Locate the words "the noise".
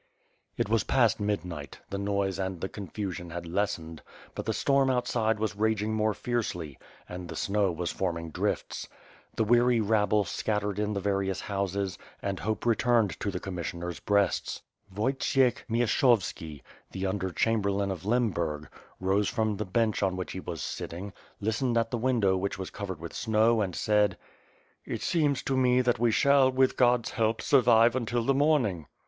1.91-2.39